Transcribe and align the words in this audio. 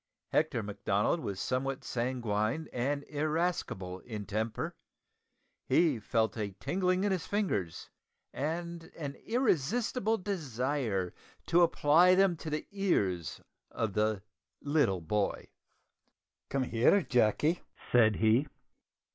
Hector 0.29 0.63
Macdonald 0.63 1.19
was 1.19 1.39
somewhat 1.39 1.83
sanguine 1.83 2.67
and 2.73 3.03
irascible 3.07 3.99
in 3.99 4.25
temper. 4.25 4.75
He 5.67 5.99
felt 5.99 6.35
a 6.39 6.55
tingling 6.59 7.03
in 7.03 7.11
his 7.11 7.27
fingers, 7.27 7.87
and 8.33 8.85
an 8.97 9.13
irresistible 9.27 10.17
desire 10.17 11.13
to 11.45 11.61
apply 11.61 12.15
them 12.15 12.35
to 12.37 12.49
the 12.49 12.65
ears 12.71 13.41
of 13.69 13.93
the 13.93 14.23
little 14.59 15.01
boy. 15.01 15.49
"Come 16.49 16.63
here, 16.63 17.03
Jacky!" 17.03 17.61
said 17.91 18.15
he. 18.15 18.47